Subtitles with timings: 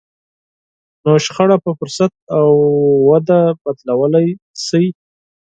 [1.03, 2.47] نو شخړه په فرصت او
[3.11, 4.27] وده بدلولای
[4.65, 4.85] شئ.